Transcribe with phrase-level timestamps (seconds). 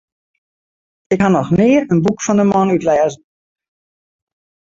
[1.15, 3.23] Ik ha noch nea in boek fan de man útlêzen.